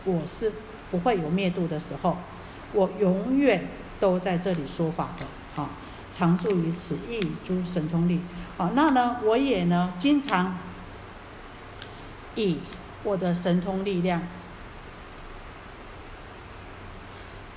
[0.06, 0.52] 我是
[0.90, 2.18] 不会有灭度的时候，
[2.74, 3.68] 我永远
[4.00, 5.26] 都在这里说法的，
[6.12, 8.22] 常住于此，亦诸神通力，
[8.58, 10.58] 好，那呢，我也呢，经常。
[12.36, 12.60] 以
[13.04, 14.22] 我的神通力量，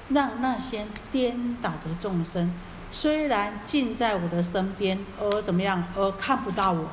[0.08, 2.52] 让那些颠倒的众生，
[2.90, 6.88] 虽然近在我的身边，而怎么样，而看不到我？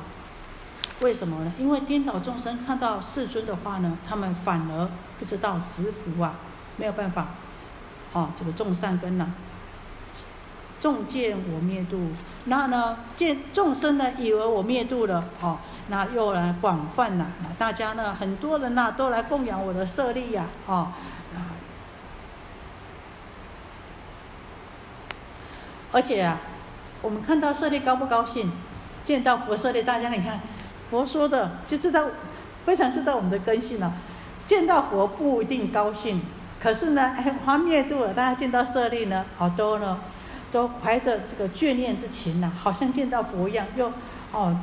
[1.00, 1.52] 为什么呢？
[1.58, 6.34] 因为颠倒众生看到世尊的话呢，他们反而不知道直福啊，
[6.76, 7.28] 没有办法，
[8.12, 9.26] 啊，这个众善根呐，
[10.80, 12.08] 众见我灭度，
[12.46, 15.58] 那呢，见众生呢，以为我灭度了，哦。
[15.92, 20.88] 那又来广泛呐，那大家呢，很多人呐都来供养我的舍利呀，哦，
[25.90, 26.38] 而且啊，
[27.02, 28.52] 我们看到舍利高不高兴？
[29.02, 30.40] 见到佛舍利，大家你看，
[30.88, 32.04] 佛说的就知道，
[32.64, 33.92] 非常知道我们的根性了。
[34.46, 36.22] 见到佛不一定高兴，
[36.62, 39.98] 可是呢，哎，他灭度了，大家见到舍利呢，好多呢，
[40.50, 43.92] 都怀着这个眷恋之情呢，好像见到佛一样，又
[44.32, 44.58] 哦。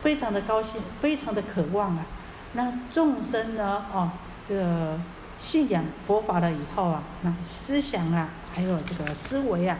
[0.00, 2.04] 非常的高兴，非常的渴望啊！
[2.52, 3.86] 那众生呢？
[3.90, 4.10] 哦，
[4.46, 5.00] 这个
[5.38, 9.78] 信仰佛法了以后啊，那思想啊，还有这个思维啊，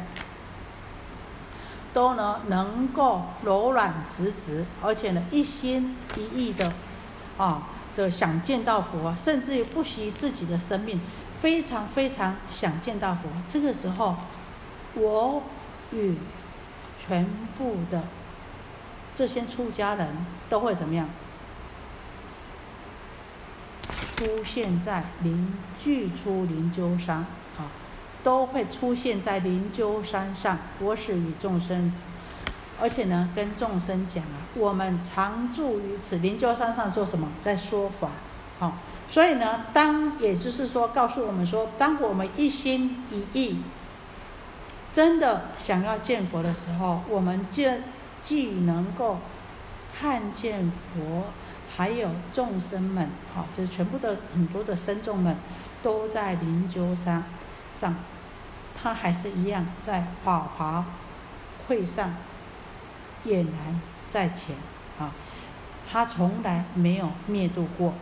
[1.92, 6.72] 都呢能够柔软直直，而且呢一心一意的
[7.36, 10.98] 啊，这想见到佛，甚至于不惜自己的生命，
[11.44, 13.28] 非常非常想见到佛。
[13.46, 14.16] 这个时候，
[14.94, 15.42] 我
[15.92, 16.16] 与
[16.98, 17.28] 全
[17.58, 18.04] 部的
[19.14, 20.16] 这些出家人
[20.48, 21.06] 都会怎么样？
[24.16, 27.18] 出现在灵具出灵鹫山，
[27.58, 27.68] 啊，
[28.22, 30.56] 都会出现在灵鹫山上。
[30.80, 31.92] 我是与众生，
[32.80, 37.28] 而且呢，跟众生讲啊，我们常住于此灵鹫山上做什么？
[37.42, 38.08] 在说法，
[38.68, 38.76] 好。
[39.08, 43.62] 所以呢，当也就是说，告诉我们说，当我们一心一意，
[44.92, 47.70] 真的想要见佛的时候，我们就
[48.22, 49.18] 既能够
[49.98, 51.24] 看见佛。
[51.76, 55.36] 还有众生们，好，这全部的很多的僧众们，
[55.82, 57.24] 都在灵鹫山
[57.72, 57.96] 上，
[58.80, 60.84] 他还是一样在法华
[61.66, 62.14] 会上，
[63.26, 64.54] 俨然在前，
[65.00, 65.10] 啊，
[65.90, 67.94] 他从来没有灭度过，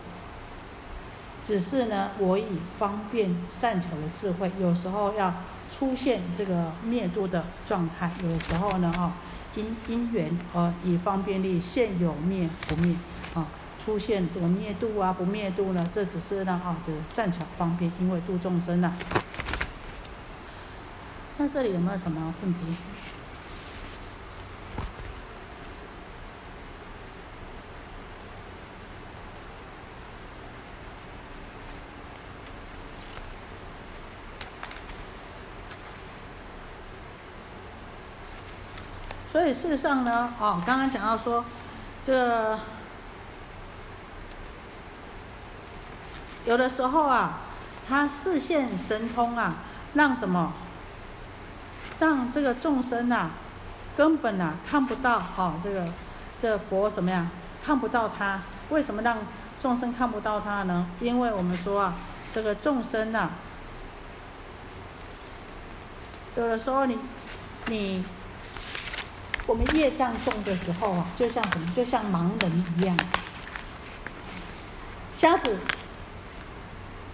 [1.42, 5.34] 只是呢，我以方便善巧的智慧，有时候要
[5.70, 9.12] 出现这个灭度的状态，有时候呢，哦，
[9.56, 12.94] 因因缘而以方便力现有灭不灭。
[13.34, 13.46] 啊
[13.84, 15.84] 出现这个灭度啊，不灭度呢？
[15.92, 18.92] 这只是呢啊，这个善巧方便，因为度众生呐。
[21.36, 22.60] 那这里有没有什么问题？
[39.42, 41.44] 所以事实上呢，哦，刚刚讲到说，
[42.06, 42.56] 这。
[46.44, 47.40] 有的时候啊，
[47.88, 49.56] 他视线神通啊，
[49.94, 50.52] 让什么？
[51.98, 53.30] 让这个众生呐，
[53.96, 55.88] 根本呐看不到哦，这个
[56.40, 57.26] 这佛什么呀？
[57.64, 58.42] 看不到他。
[58.70, 59.18] 为什么让
[59.60, 60.86] 众生看不到他呢？
[61.00, 61.94] 因为我们说啊，
[62.32, 63.30] 这个众生呐，
[66.36, 66.96] 有的时候你
[67.66, 68.04] 你
[69.46, 71.72] 我们业障重的时候啊，就像什么？
[71.74, 72.96] 就像盲人一样，
[75.12, 75.58] 瞎子。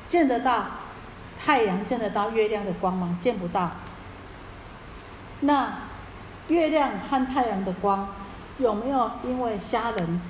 [0.08, 0.66] 见得到
[1.38, 3.16] 太阳，见得到月亮的光吗？
[3.20, 3.72] 见不到。
[5.40, 5.80] 那
[6.48, 8.08] 月亮和太阳的光
[8.58, 10.20] 有没有因为瞎人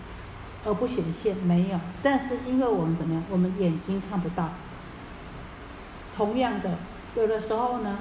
[0.65, 1.37] 而不显现？
[1.37, 1.79] 没有。
[2.03, 3.23] 但是因为我们怎么样？
[3.31, 4.51] 我们眼睛看不到。
[6.17, 6.79] 同样的，
[7.15, 7.99] 有的时候呢，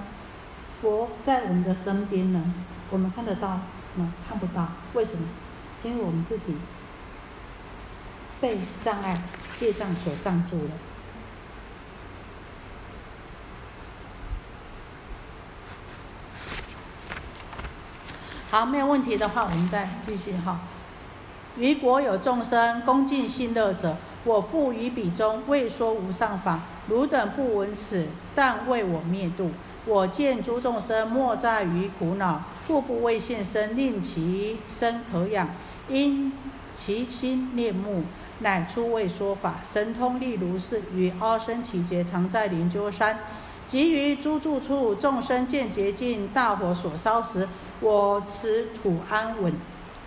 [0.81, 2.43] 佛在我们的身边呢，
[2.89, 3.59] 我们看得到
[4.27, 4.67] 看不到。
[4.93, 5.27] 为什么？
[5.83, 6.55] 因为我们自己
[8.41, 9.21] 被障碍、
[9.59, 10.71] 业障所障住了。
[18.49, 20.59] 好，没有问题的话，我们再继续哈。
[21.57, 26.61] 于国有众生恭敬信乐者，我复于彼中未说无上法。
[26.87, 29.51] 汝等不闻此，但为我灭度。
[29.85, 35.49] 我见诸众生莫在于苦恼，故不为现身，令其身可养。
[35.89, 36.33] 因
[36.75, 38.03] 其心念目，
[38.39, 39.55] 乃出为说法。
[39.63, 43.19] 神通力如是，与阿僧祇劫常在灵鹫山。
[43.65, 47.47] 及于诸住处，众生见洁净大火所烧时，
[47.79, 49.53] 我持土安稳，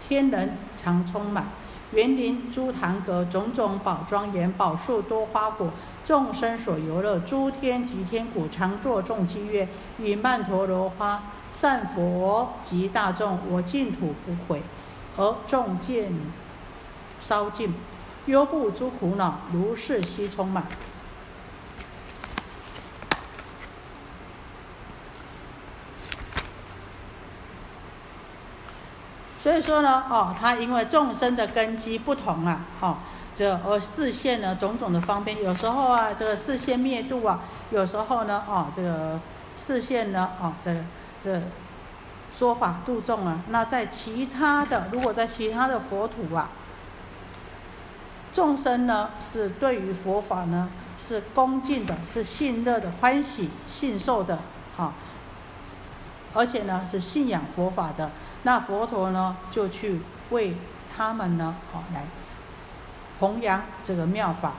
[0.07, 1.49] 天人常充满。
[1.93, 5.71] 园林诸堂阁，种种宝庄严，宝树多花果，
[6.05, 7.19] 众生所游乐。
[7.19, 9.69] 诸天及天鼓，常作众伎乐，
[9.99, 14.63] 与曼陀罗花，善佛及大众，我净土不毁，
[15.17, 16.15] 而众见
[17.21, 17.75] 烧尽，
[18.27, 20.65] 忧怖诸苦恼，如是悉充满。
[29.39, 32.99] 所以说呢，哦，他因为众生的根基不同啊，哦，
[33.35, 39.19] 这而视线呢种种的方便，有时候啊，这个视线灭度啊，有时候呢，哦，这个
[39.57, 40.81] 视线呢，哦，这个
[41.23, 41.41] 这
[42.37, 46.49] 说法度众啊，那在其他的，如果在其他的佛土啊，
[48.33, 54.39] 众生呢是对于佛法呢是恭敬的，是信乐的，欢喜信受的，
[54.77, 54.95] 哈，
[56.33, 58.11] 而且呢是信仰佛法的。
[58.45, 60.01] 那佛陀呢，就去
[60.31, 60.57] 为
[60.97, 62.05] 他们呢，哦，来
[63.19, 64.53] 弘扬这个妙法。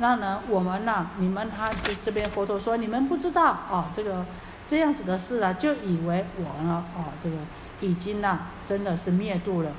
[0.00, 4.24] 那呢，我们呢，你们他这这边佛陀说，你们不知道哦，这个
[4.66, 7.36] 这样子的事啊，就以为我呢，哦，这个
[7.80, 9.72] 已经呐，真的是灭度了。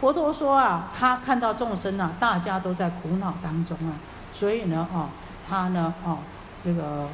[0.00, 3.94] 佛陀说啊，他看到众生啊，大家都在苦恼当中啊，
[4.32, 5.08] 所以呢，哦，
[5.48, 6.18] 他呢，哦，
[6.64, 7.08] 这个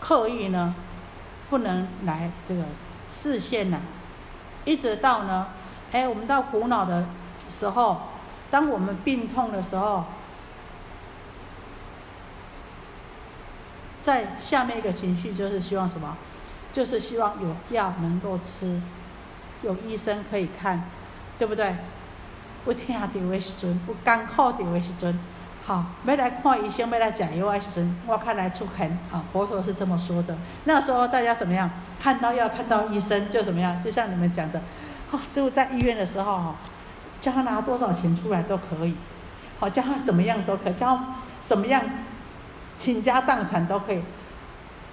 [0.00, 0.74] 刻意呢，
[1.48, 2.64] 不能来这个
[3.08, 3.80] 视线呢，
[4.64, 5.46] 一直到呢，
[5.92, 7.04] 哎，我们到苦恼的
[7.48, 8.02] 时候，
[8.50, 10.04] 当我们病痛的时候，
[14.02, 16.16] 在下面一个情绪就是希望什么？
[16.72, 18.80] 就是希望有药能够吃。
[19.62, 20.84] 有医生可以看，
[21.38, 21.74] 对不对？
[22.64, 25.18] 不听到的时阵，有艰苦的时阵，
[25.64, 28.98] 好，要来看医生，要来吃药的时阵，我看来出痕。
[29.12, 30.34] 啊，佛陀是这么说的。
[30.64, 31.70] 那时候大家怎么样？
[31.98, 33.82] 看到药，看到医生就怎么样？
[33.82, 34.62] 就像你们讲的，
[35.18, 36.54] 师傅在医院的时候，
[37.20, 38.94] 叫他拿多少钱出来都可以，
[39.58, 41.04] 好，叫他怎么样都可以，叫他
[41.40, 41.82] 怎么样
[42.76, 44.00] 倾家荡产都可以。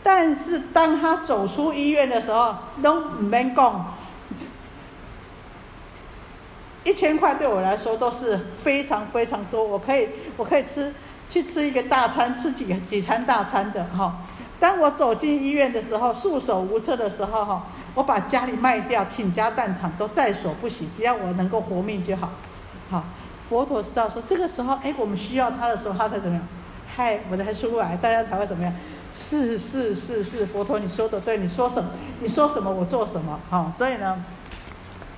[0.03, 3.93] 但是当他走出医院的时候，都唔免讲。
[6.83, 10.07] 一千块对我来说都是非常非常多，我可以
[10.37, 10.93] 我可以吃
[11.27, 14.15] 去吃一个大餐，吃几几餐大餐的哈。
[14.57, 22.29] 当我走进医院的时候，束手无策的时候哈，我把家里卖掉，倾家荡产都在所不惜，只要我能够活命就好。
[22.91, 23.03] 好，
[23.49, 26.47] 佛陀知道说这个时候，哎，我们需要他的时候，他才怎么样？
[26.95, 28.71] 嗨，我才出来，大家才会怎么样？
[29.15, 31.89] 是是是是，佛陀你说的对，你说什么？
[32.19, 33.39] 你说什么我做什么？
[33.49, 34.23] 好，所以呢，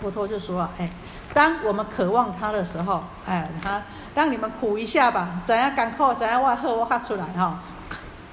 [0.01, 0.89] 佛陀就说啊，哎。
[1.32, 3.84] 当我们渴望他的时候，哎，他
[4.15, 7.59] 让你们苦一下吧，怎样赶快，怎样外喝我看出来哈，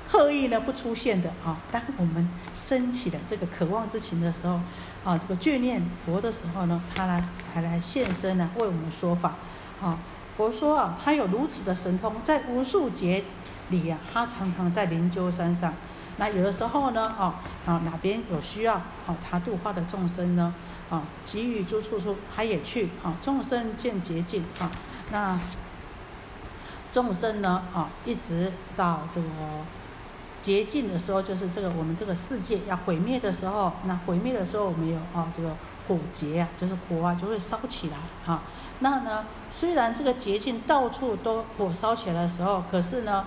[0.09, 1.57] 刻意呢不出现的啊。
[1.70, 4.61] 当我们升起了这个渴望之情的时候，
[5.04, 9.34] 啊，这个眷念佛的时候呢，他来才来现身呢，为我们说法。
[9.82, 9.98] 啊，
[10.36, 13.24] 佛说啊，他有如此的神通，在无数劫
[13.70, 15.74] 里啊，他常常在灵鹫山上。
[16.18, 20.54] 那有的时候呢，啊，啊哪边有需要，啊，他度化的众生呢？
[20.88, 23.14] 啊，给予诸处处，他也去啊。
[23.20, 24.70] 众生见捷径啊，
[25.11, 25.38] 那
[26.92, 29.26] 众生呢啊，一直到这个
[30.47, 35.51] 捷径的时候，就是这个我们这个世界要毁灭的时候，那毁灭的时候，我们有啊这个
[35.88, 37.97] 火劫啊，就是火啊就会烧起来
[38.32, 38.44] 啊。
[38.78, 43.24] 那呢，虽然这个捷径到处都火烧起来的时候，可是呢，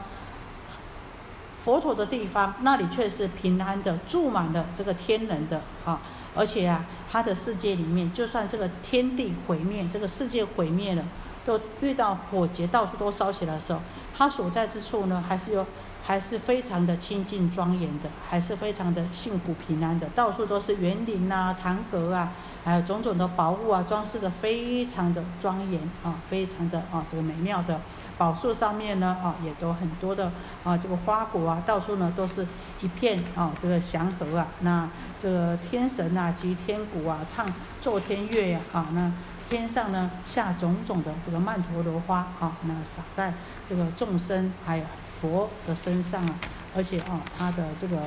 [1.65, 5.99] 佛陀的地方那里却是平安的，住满了这个天人的啊。
[6.34, 11.03] 而且啊，他的世界里面，就算这个天地毁灭，这个世界毁灭了，
[11.43, 13.82] 都遇到火劫，到处都烧起来的时候，
[14.15, 15.65] 他所在之处呢，还是有，
[16.04, 22.32] 还是非常的清净庄严的，还是非常的幸福平安的，到处都是园林啊、堂阁啊，
[22.64, 27.80] 还有种种的宝物啊，装饰的非常的庄严啊，非常的啊这个美妙的。
[28.18, 30.30] 宝树上面呢，啊，也都很多的
[30.64, 32.45] 啊，这个花果啊，到处呢都是
[32.82, 34.45] 一片啊，这个祥和啊。
[34.60, 37.45] 那这个天神啊，及天鼓啊，唱
[37.80, 39.10] 奏天乐呀，啊，那
[39.50, 43.34] 天上呢下种种的这个曼陀罗花啊，那洒在
[43.66, 44.84] 这个众生还有
[45.20, 46.39] 佛的身上啊，
[46.76, 47.97] 而且啊，它的这个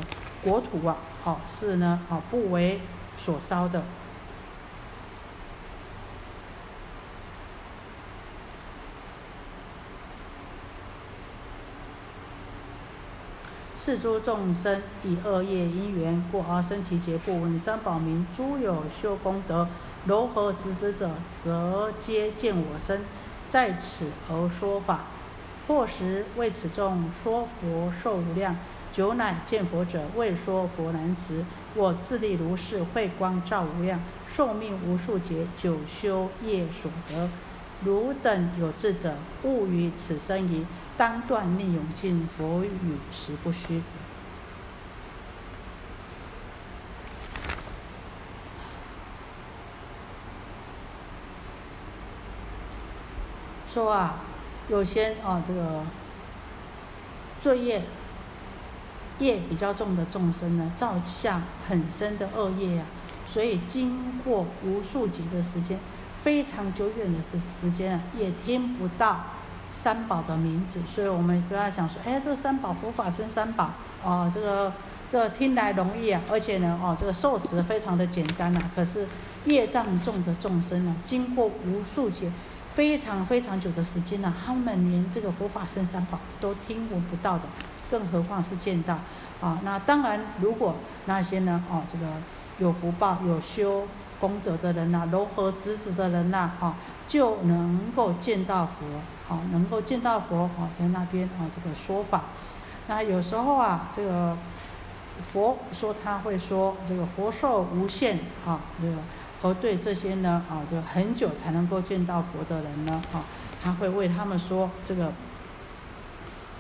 [0.43, 2.81] 国土啊，哦，是呢，啊，不为
[3.17, 3.85] 所烧的。
[13.85, 19.69] 是诸众生以恶业因缘故而生其劫，不闻三宝名，诸有修功德，
[20.07, 21.11] 柔和执之者，
[21.43, 23.03] 则皆见我身，
[23.51, 25.01] 在此而说法。
[25.67, 28.57] 或时为此众说佛寿无量，
[28.93, 31.45] 久乃见佛者，未说佛难值。
[31.75, 34.01] 我自立如是，慧光照无量，
[34.31, 37.29] 寿命无数劫，久修业所得。
[37.85, 40.67] 汝等有智者，勿于此生疑。
[40.97, 43.83] 当断逆永尽，佛语实不虚。
[53.73, 54.21] 说啊，
[54.69, 55.83] 有些啊，这个
[57.41, 57.83] 罪业
[59.19, 62.85] 业比较重的众生呢，造下很深的恶业呀，
[63.27, 65.79] 所以经过无数劫的时间，
[66.23, 69.25] 非常久远的这时间啊，也听不到。
[69.75, 73.71] 三宝的名字，所以我们不要想说，哎，这个三宝佛法僧三宝，
[74.05, 74.71] 哦，这个
[75.11, 78.71] 这听来容易啊，而且呢，哦，这个受持非常的简单啊。
[78.77, 79.07] 可是
[79.47, 82.31] 业障重的众生呢，经过无数劫、
[82.75, 87.45] 非常非常久的时间呢，他们连这个佛法僧三宝都听闻不到的，
[87.91, 88.99] 更何况是见到
[89.41, 89.61] 啊？
[89.63, 92.07] 那当然，如果那些呢，哦，这个
[92.59, 93.87] 有福报、有修
[94.19, 98.73] 功德的人呐，柔和资质的人呐，啊，就能够见到佛。
[99.29, 102.25] 啊，能够见到佛啊，在那边啊，这个说法。
[102.89, 104.37] 那有时候啊，这个
[105.27, 108.95] 佛说他会说这个佛寿无限啊，这个
[109.43, 113.25] 而对这些呢，啊，就很久才能够见到佛的人呢，啊，
[113.63, 115.13] 他会为他们说这个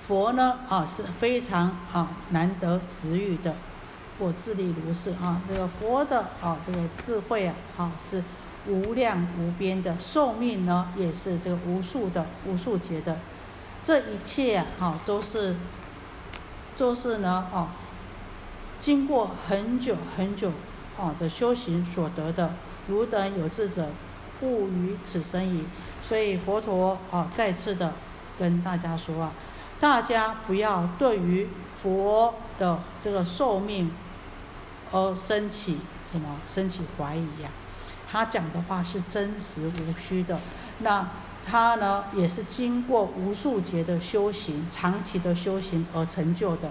[0.06, 3.54] 佛呢，啊，是非常啊难得值遇的。
[4.18, 8.22] 或自力如是啊，这个佛的啊，这个智慧啊，啊是
[8.68, 13.18] 无量无边的，寿命呢也是这个无数的、无数劫的，
[13.82, 15.56] 这一切啊，哈都是
[16.76, 17.70] 都是呢，啊，
[18.78, 20.52] 经过很久很久
[21.00, 22.52] 啊的修行所得的，
[22.88, 23.88] 汝等有志者，
[24.40, 25.64] 不于此生矣。
[26.02, 27.92] 所以佛陀啊，再次的
[28.38, 29.32] 跟大家说啊，
[29.80, 31.48] 大家不要对于
[31.82, 33.90] 佛的这个寿命。
[34.94, 36.36] 而升起什么？
[36.46, 37.48] 升起怀疑呀？
[38.10, 40.38] 他讲的话是真实无虚的。
[40.80, 41.08] 那
[41.46, 46.70] 他呢，也是经过无数劫的修行、长期的修行而成就的。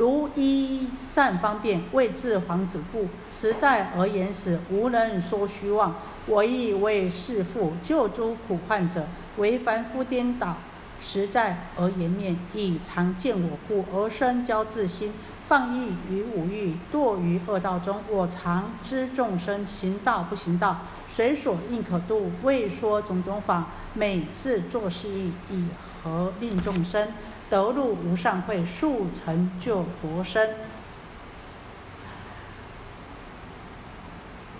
[0.00, 3.06] 如一善方便，为治皇子故。
[3.30, 5.94] 实在而言时，无人说虚妄。
[6.26, 10.56] 我亦为世父救诸苦患者，为凡夫颠倒。
[11.02, 15.12] 实在而言面，以常见我故而生骄自心，
[15.46, 18.00] 放逸于五欲，堕于恶道中。
[18.08, 20.78] 我常知众生行道不行道，
[21.14, 25.66] 随所应可度，未说种种法，每次作事意，以
[26.02, 27.08] 何令众生
[27.50, 30.54] 得入无上慧，速成就佛身？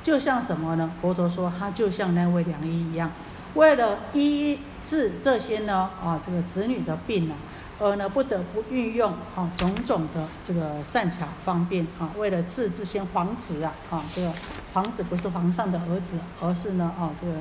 [0.02, 0.92] 就像什么呢？
[1.00, 3.10] 佛陀说，他就像那位良医一样，
[3.54, 4.58] 为了医。
[4.82, 7.34] 治这些呢啊，这个子女的病呢，
[7.78, 14.32] 而呢不得不运用啊种种的这个善巧方便啊，为了治这些皇子啊啊，这个
[14.72, 17.34] 皇子不是皇上的儿子，而是呢啊这个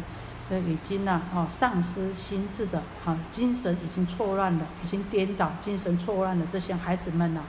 [0.50, 7.44] 这已经呢啊丧失心智的啊精神已经错乱了，已经颠倒精神错乱的这些孩子们呢，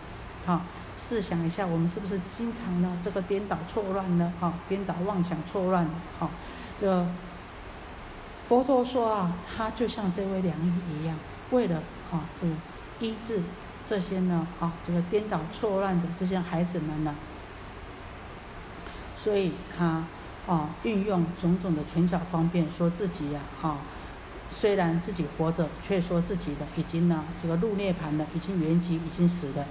[0.46, 0.62] 啊
[0.98, 5.90] 试想一下，我们是不是经常呢这个颠倒错乱呢啊颠倒妄想错乱的
[6.20, 6.30] 啊
[6.80, 7.06] 这。
[8.48, 11.16] 佛陀说啊，他就像这位良医一样，
[11.52, 11.76] 为了
[12.10, 12.52] 啊这个
[12.98, 13.40] 医治
[13.86, 17.14] 这些呢啊这个颠倒错乱的这些孩子们呢，
[19.16, 20.02] 所以他
[20.52, 23.78] 啊运用种种的权巧方便，说自己呀啊
[24.50, 29.64] 虽然自己活着，却说自己的已经呢这个入涅盘了，已经圆寂，已经死了。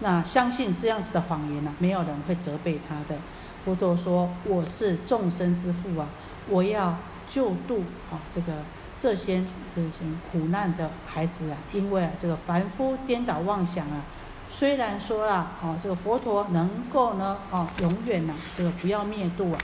[0.00, 3.18] 那相信这样子的谎言呢，没有人会责备他的。
[3.64, 6.08] 佛陀说：“我是众生之父啊，
[6.48, 6.96] 我要。”
[7.32, 8.52] 救度啊，这个
[8.98, 9.98] 这些这些
[10.32, 14.02] 苦难的孩子啊，因为这个凡夫颠倒妄想啊，
[14.50, 19.60] 虽然说了啊，这个佛陀能够呢啊，永远呢这个不要灭度啊，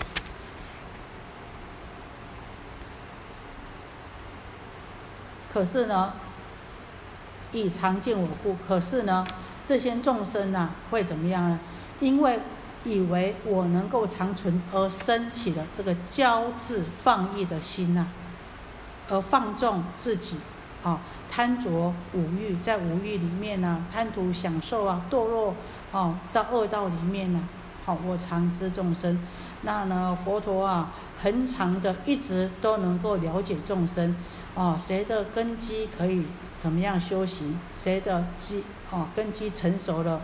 [5.56, 6.12] 可是呢，
[7.50, 9.26] 以常见我故，可是呢，
[9.64, 11.58] 这些众生呢会怎么样呢？
[11.98, 12.40] 因为
[12.84, 18.06] 以为我能够长存而升起的这个骄志放逸的心呐，
[19.08, 20.36] 而放纵自己，
[20.82, 21.00] 啊，
[21.30, 21.70] 贪着
[22.12, 25.54] 五欲，在五欲里面呢，贪图享受啊，堕落，
[25.90, 27.48] 哦，到恶道里面呢，
[27.82, 29.18] 好，我常知众生，
[29.62, 30.92] 那呢，佛陀啊，
[31.22, 34.14] 恒常的一直都能够了解众生，
[34.56, 36.24] 哦，谁的根基可以
[36.58, 40.22] 怎么样修行，谁的基，哦，根基成熟了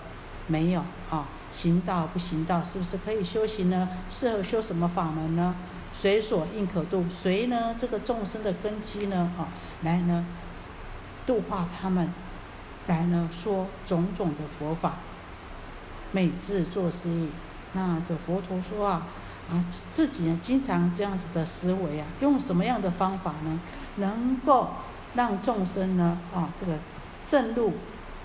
[0.48, 0.80] 没有，
[1.10, 1.28] 啊？
[1.52, 3.90] 行道不行道，是不是可以修行呢？
[4.08, 5.54] 适合修什么法门呢？
[5.92, 9.30] 随所应可度，随呢这个众生的根基呢？
[9.36, 9.48] 啊，
[9.82, 10.24] 来呢
[11.26, 12.10] 度化他们，
[12.86, 14.94] 来呢说种种的佛法，
[16.10, 17.28] 每自作是意。
[17.74, 19.06] 那这佛陀说啊，
[19.50, 23.60] 啊自己呢经常这样子的思维啊，用什么样的方法呢？
[23.96, 24.70] 能够
[25.14, 26.72] 让众生呢啊这个
[27.28, 27.74] 证入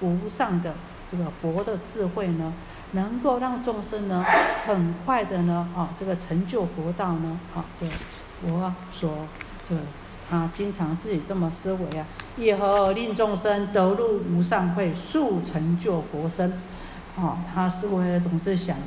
[0.02, 0.74] 无上的
[1.10, 2.54] 这个佛的智慧呢？
[2.94, 4.24] 能够让众生呢，
[4.66, 7.86] 很快的呢，啊，这个成就佛道呢，啊，这
[8.40, 9.28] 佛所
[9.68, 9.76] 这
[10.30, 12.06] 他经常自己这么思维啊，
[12.38, 16.54] 以何令众生得入无上慧，速成就佛身？
[17.18, 18.78] 啊，他思维总是想，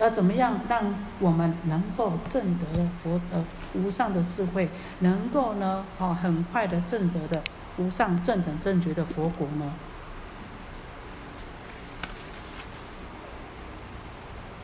[0.00, 3.44] 要怎么样让我们能够证得佛呃
[3.74, 4.68] 无上的智慧，
[5.00, 7.42] 能够呢，啊，很快的证得的
[7.76, 9.72] 无上正等正觉的佛果呢？